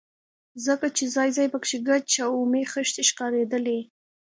[0.65, 3.79] ځکه چې ځاى ځاى پکښې ګچ او اومې خښتې ښکارېدلې.